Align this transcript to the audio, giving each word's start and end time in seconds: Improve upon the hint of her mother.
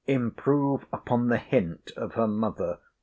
Improve 0.07 0.87
upon 0.91 1.27
the 1.27 1.37
hint 1.37 1.91
of 1.95 2.15
her 2.15 2.25
mother. 2.27 2.79